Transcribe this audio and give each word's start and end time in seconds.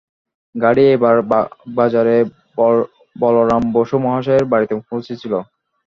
গাড়ী 0.55 0.83
এইবার 0.85 1.15
বাগবাজারে 1.31 2.17
বলরাম 3.15 3.63
বসু 3.75 3.95
মহাশয়ের 4.05 4.45
বাড়ীতে 4.51 4.73
পৌঁছিল। 4.89 5.33